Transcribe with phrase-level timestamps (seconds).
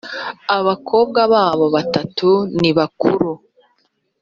[0.57, 3.31] abakobwa babo batatu nibakuru.